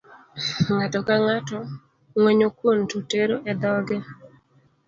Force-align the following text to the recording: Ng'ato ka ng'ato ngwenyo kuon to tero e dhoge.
Ng'ato 0.73 0.99
ka 1.07 1.15
ng'ato 1.25 1.59
ngwenyo 2.17 2.47
kuon 2.57 2.79
to 2.89 2.97
tero 3.11 3.35
e 3.51 3.53
dhoge. 3.61 3.97